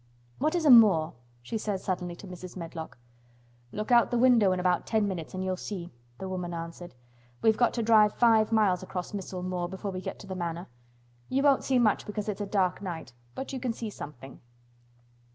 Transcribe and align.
"What 0.39 0.55
is 0.55 0.65
a 0.65 0.71
moor?" 0.71 1.13
she 1.43 1.59
said 1.59 1.79
suddenly 1.79 2.15
to 2.15 2.25
Mrs. 2.27 2.57
Medlock. 2.57 2.97
"Look 3.71 3.91
out 3.91 4.05
of 4.05 4.09
the 4.09 4.17
window 4.17 4.51
in 4.51 4.59
about 4.59 4.87
ten 4.87 5.07
minutes 5.07 5.35
and 5.35 5.43
you'll 5.45 5.57
see," 5.57 5.91
the 6.17 6.27
woman 6.27 6.55
answered. 6.55 6.95
"We've 7.43 7.55
got 7.55 7.71
to 7.75 7.83
drive 7.83 8.15
five 8.15 8.51
miles 8.51 8.81
across 8.81 9.13
Missel 9.13 9.43
Moor 9.43 9.69
before 9.69 9.91
we 9.91 10.01
get 10.01 10.17
to 10.21 10.25
the 10.27 10.33
Manor. 10.33 10.65
You 11.29 11.43
won't 11.43 11.63
see 11.63 11.77
much 11.77 12.07
because 12.07 12.27
it's 12.27 12.41
a 12.41 12.47
dark 12.47 12.81
night, 12.81 13.13
but 13.35 13.53
you 13.53 13.59
can 13.59 13.73
see 13.73 13.91
something." 13.91 14.39